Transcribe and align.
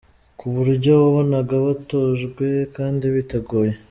ku 0.39 0.45
buryo 0.53 0.91
wabonaga 1.01 1.53
Batojwe 1.65 2.47
kandi 2.75 3.03
biteguye. 3.15 3.73